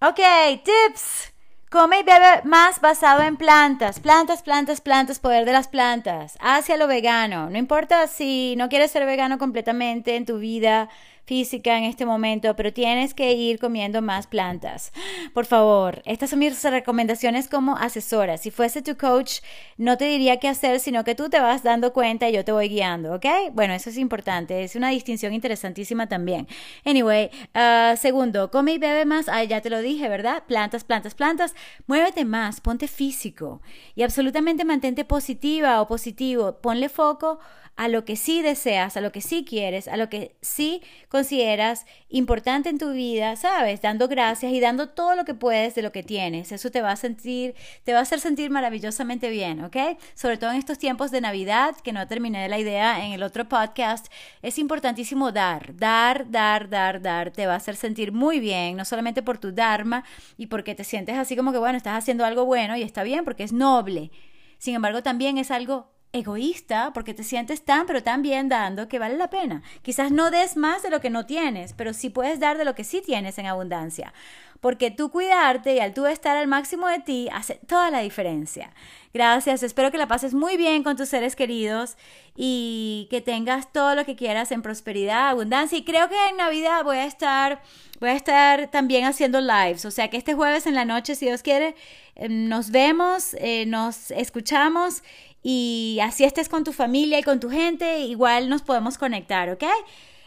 Ok, 0.00 0.20
tips. 0.64 1.32
Come 1.68 2.00
y 2.00 2.02
bebe 2.02 2.42
más 2.42 2.80
basado 2.80 3.22
en 3.22 3.36
plantas, 3.36 4.00
plantas, 4.00 4.42
plantas, 4.42 4.80
plantas, 4.80 5.20
poder 5.20 5.44
de 5.44 5.52
las 5.52 5.68
plantas, 5.68 6.36
hacia 6.40 6.76
lo 6.76 6.88
vegano. 6.88 7.48
No 7.48 7.58
importa 7.58 8.08
si 8.08 8.56
no 8.56 8.68
quieres 8.68 8.90
ser 8.90 9.06
vegano 9.06 9.38
completamente 9.38 10.16
en 10.16 10.26
tu 10.26 10.38
vida, 10.38 10.88
física 11.24 11.78
en 11.78 11.84
este 11.84 12.06
momento, 12.06 12.56
pero 12.56 12.72
tienes 12.72 13.14
que 13.14 13.32
ir 13.32 13.58
comiendo 13.58 14.02
más 14.02 14.26
plantas. 14.26 14.92
Por 15.34 15.46
favor, 15.46 16.02
estas 16.04 16.30
son 16.30 16.40
mis 16.40 16.62
recomendaciones 16.62 17.48
como 17.48 17.76
asesora. 17.76 18.36
Si 18.36 18.50
fuese 18.50 18.82
tu 18.82 18.96
coach, 18.96 19.40
no 19.76 19.96
te 19.96 20.06
diría 20.06 20.38
qué 20.38 20.48
hacer, 20.48 20.80
sino 20.80 21.04
que 21.04 21.14
tú 21.14 21.28
te 21.28 21.40
vas 21.40 21.62
dando 21.62 21.92
cuenta 21.92 22.28
y 22.28 22.32
yo 22.32 22.44
te 22.44 22.52
voy 22.52 22.68
guiando, 22.68 23.14
¿ok? 23.14 23.26
Bueno, 23.52 23.74
eso 23.74 23.90
es 23.90 23.98
importante, 23.98 24.64
es 24.64 24.76
una 24.76 24.90
distinción 24.90 25.32
interesantísima 25.32 26.08
también. 26.08 26.48
Anyway, 26.84 27.30
uh, 27.54 27.96
segundo, 27.96 28.50
come 28.50 28.72
y 28.72 28.78
bebe 28.78 29.04
más. 29.04 29.28
Ay, 29.28 29.48
ya 29.48 29.60
te 29.60 29.70
lo 29.70 29.80
dije, 29.80 30.08
¿verdad? 30.08 30.44
Plantas, 30.46 30.84
plantas, 30.84 31.14
plantas. 31.14 31.54
Muévete 31.86 32.24
más, 32.24 32.60
ponte 32.60 32.88
físico 32.88 33.60
y 33.94 34.02
absolutamente 34.02 34.64
mantente 34.64 35.04
positiva 35.04 35.80
o 35.80 35.86
positivo. 35.86 36.60
Ponle 36.60 36.88
foco 36.88 37.38
a 37.76 37.88
lo 37.88 38.04
que 38.04 38.16
sí 38.16 38.42
deseas, 38.42 38.96
a 38.96 39.00
lo 39.00 39.10
que 39.10 39.20
sí 39.20 39.44
quieres, 39.44 39.88
a 39.88 39.96
lo 39.96 40.10
que 40.10 40.36
sí 40.42 40.82
consideras 41.10 41.86
importante 42.08 42.68
en 42.68 42.78
tu 42.78 42.92
vida, 42.92 43.34
¿sabes? 43.34 43.82
Dando 43.82 44.06
gracias 44.06 44.52
y 44.52 44.60
dando 44.60 44.90
todo 44.90 45.16
lo 45.16 45.24
que 45.24 45.34
puedes 45.34 45.74
de 45.74 45.82
lo 45.82 45.90
que 45.90 46.04
tienes. 46.04 46.52
Eso 46.52 46.70
te 46.70 46.80
va 46.80 46.92
a 46.92 46.96
sentir, 46.96 47.54
te 47.82 47.92
va 47.92 47.98
a 47.98 48.02
hacer 48.02 48.20
sentir 48.20 48.48
maravillosamente 48.50 49.28
bien, 49.28 49.64
¿ok? 49.64 49.76
Sobre 50.14 50.38
todo 50.38 50.52
en 50.52 50.56
estos 50.56 50.78
tiempos 50.78 51.10
de 51.10 51.20
Navidad, 51.20 51.74
que 51.82 51.92
no 51.92 52.06
terminé 52.06 52.48
la 52.48 52.60
idea 52.60 53.04
en 53.04 53.10
el 53.10 53.24
otro 53.24 53.48
podcast, 53.48 54.06
es 54.40 54.58
importantísimo 54.58 55.32
dar, 55.32 55.74
dar, 55.76 56.30
dar, 56.30 56.70
dar, 56.70 57.02
dar. 57.02 57.32
Te 57.32 57.46
va 57.46 57.54
a 57.54 57.56
hacer 57.56 57.74
sentir 57.74 58.12
muy 58.12 58.38
bien, 58.38 58.76
no 58.76 58.84
solamente 58.84 59.22
por 59.22 59.38
tu 59.38 59.50
Dharma 59.50 60.04
y 60.36 60.46
porque 60.46 60.76
te 60.76 60.84
sientes 60.84 61.16
así 61.18 61.34
como 61.34 61.50
que, 61.50 61.58
bueno, 61.58 61.76
estás 61.76 61.98
haciendo 61.98 62.24
algo 62.24 62.44
bueno 62.44 62.76
y 62.76 62.82
está 62.82 63.02
bien 63.02 63.24
porque 63.24 63.42
es 63.42 63.52
noble. 63.52 64.12
Sin 64.58 64.76
embargo, 64.76 65.02
también 65.02 65.38
es 65.38 65.50
algo 65.50 65.90
egoísta 66.12 66.92
porque 66.92 67.14
te 67.14 67.22
sientes 67.22 67.64
tan 67.64 67.86
pero 67.86 68.02
tan 68.02 68.22
bien 68.22 68.48
dando 68.48 68.88
que 68.88 68.98
vale 68.98 69.16
la 69.16 69.30
pena. 69.30 69.62
Quizás 69.82 70.10
no 70.10 70.30
des 70.30 70.56
más 70.56 70.82
de 70.82 70.90
lo 70.90 71.00
que 71.00 71.10
no 71.10 71.26
tienes, 71.26 71.72
pero 71.72 71.92
sí 71.92 72.10
puedes 72.10 72.40
dar 72.40 72.58
de 72.58 72.64
lo 72.64 72.74
que 72.74 72.84
sí 72.84 73.02
tienes 73.04 73.38
en 73.38 73.46
abundancia. 73.46 74.12
Porque 74.60 74.90
tú 74.90 75.10
cuidarte 75.10 75.74
y 75.74 75.80
al 75.80 75.94
tú 75.94 76.06
estar 76.06 76.36
al 76.36 76.46
máximo 76.46 76.86
de 76.86 76.98
ti 76.98 77.28
hace 77.32 77.54
toda 77.66 77.90
la 77.90 78.00
diferencia. 78.00 78.72
Gracias, 79.14 79.62
espero 79.62 79.90
que 79.90 79.96
la 79.96 80.06
pases 80.06 80.34
muy 80.34 80.58
bien 80.58 80.82
con 80.82 80.96
tus 80.96 81.08
seres 81.08 81.34
queridos 81.34 81.96
y 82.36 83.08
que 83.10 83.22
tengas 83.22 83.72
todo 83.72 83.94
lo 83.94 84.04
que 84.04 84.16
quieras 84.16 84.52
en 84.52 84.60
prosperidad, 84.60 85.30
abundancia. 85.30 85.78
Y 85.78 85.84
creo 85.84 86.10
que 86.10 86.28
en 86.28 86.36
Navidad 86.36 86.84
voy 86.84 86.98
a 86.98 87.06
estar, 87.06 87.62
voy 88.00 88.10
a 88.10 88.14
estar 88.14 88.70
también 88.70 89.04
haciendo 89.04 89.40
lives. 89.40 89.86
O 89.86 89.90
sea 89.90 90.10
que 90.10 90.18
este 90.18 90.34
jueves 90.34 90.66
en 90.66 90.74
la 90.74 90.84
noche, 90.84 91.14
si 91.14 91.24
Dios 91.24 91.42
quiere, 91.42 91.74
eh, 92.16 92.28
nos 92.28 92.70
vemos, 92.70 93.34
eh, 93.38 93.64
nos 93.66 94.10
escuchamos 94.10 95.02
y 95.42 95.98
así 96.02 96.24
estés 96.24 96.48
con 96.48 96.64
tu 96.64 96.72
familia 96.72 97.18
y 97.18 97.22
con 97.22 97.40
tu 97.40 97.50
gente, 97.50 98.00
igual 98.00 98.48
nos 98.48 98.62
podemos 98.62 98.98
conectar, 98.98 99.48
¿ok? 99.50 99.64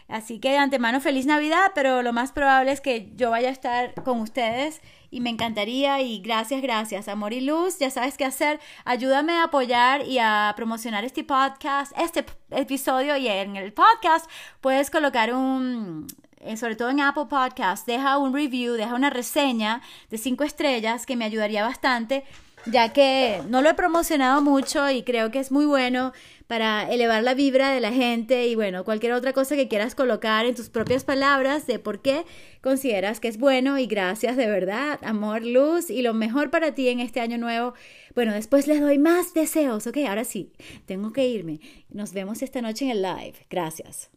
Así 0.08 0.38
que 0.38 0.50
de 0.50 0.58
antemano 0.58 1.00
feliz 1.00 1.24
Navidad, 1.24 1.72
pero 1.74 2.02
lo 2.02 2.12
más 2.12 2.32
probable 2.32 2.72
es 2.72 2.80
que 2.80 3.10
yo 3.16 3.30
vaya 3.30 3.48
a 3.48 3.52
estar 3.52 3.94
con 4.04 4.20
ustedes 4.20 4.82
y 5.10 5.20
me 5.20 5.30
encantaría 5.30 6.02
y 6.02 6.20
gracias, 6.20 6.60
gracias. 6.60 7.08
Amor 7.08 7.32
y 7.32 7.40
luz, 7.40 7.78
ya 7.78 7.88
sabes 7.88 8.18
qué 8.18 8.26
hacer. 8.26 8.60
Ayúdame 8.84 9.32
a 9.32 9.44
apoyar 9.44 10.06
y 10.06 10.18
a 10.18 10.52
promocionar 10.56 11.04
este 11.04 11.24
podcast, 11.24 11.92
este 11.98 12.26
episodio 12.50 13.16
y 13.16 13.28
en 13.28 13.56
el 13.56 13.72
podcast 13.72 14.28
puedes 14.60 14.90
colocar 14.90 15.32
un, 15.32 16.06
eh, 16.40 16.58
sobre 16.58 16.76
todo 16.76 16.90
en 16.90 17.00
Apple 17.00 17.26
Podcast, 17.30 17.86
deja 17.86 18.18
un 18.18 18.34
review, 18.34 18.74
deja 18.74 18.94
una 18.94 19.08
reseña 19.08 19.80
de 20.10 20.18
cinco 20.18 20.44
estrellas 20.44 21.06
que 21.06 21.16
me 21.16 21.24
ayudaría 21.24 21.64
bastante 21.64 22.24
ya 22.66 22.92
que 22.92 23.40
no 23.48 23.62
lo 23.62 23.70
he 23.70 23.74
promocionado 23.74 24.42
mucho 24.42 24.88
y 24.90 25.02
creo 25.02 25.30
que 25.30 25.38
es 25.38 25.52
muy 25.52 25.66
bueno 25.66 26.12
para 26.46 26.90
elevar 26.90 27.22
la 27.22 27.34
vibra 27.34 27.70
de 27.70 27.80
la 27.80 27.92
gente 27.92 28.46
y 28.46 28.54
bueno, 28.54 28.84
cualquier 28.84 29.12
otra 29.12 29.32
cosa 29.32 29.56
que 29.56 29.68
quieras 29.68 29.94
colocar 29.94 30.46
en 30.46 30.54
tus 30.54 30.68
propias 30.68 31.04
palabras 31.04 31.66
de 31.66 31.78
por 31.78 32.02
qué 32.02 32.24
consideras 32.60 33.20
que 33.20 33.28
es 33.28 33.38
bueno 33.38 33.78
y 33.78 33.86
gracias 33.86 34.36
de 34.36 34.46
verdad, 34.46 35.00
amor, 35.02 35.44
luz 35.44 35.90
y 35.90 36.02
lo 36.02 36.14
mejor 36.14 36.50
para 36.50 36.74
ti 36.74 36.88
en 36.88 37.00
este 37.00 37.20
año 37.20 37.38
nuevo. 37.38 37.74
Bueno, 38.14 38.32
después 38.32 38.66
les 38.66 38.80
doy 38.80 38.98
más 38.98 39.34
deseos, 39.34 39.86
ok, 39.86 39.98
ahora 40.08 40.24
sí, 40.24 40.52
tengo 40.86 41.12
que 41.12 41.26
irme. 41.26 41.60
Nos 41.90 42.12
vemos 42.12 42.42
esta 42.42 42.60
noche 42.60 42.84
en 42.84 42.90
el 42.92 43.02
live. 43.02 43.34
Gracias. 43.50 44.13